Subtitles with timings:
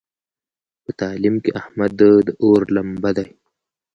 [0.83, 2.01] په تعلیم کې احمد د
[2.43, 3.27] اور لمبه دی.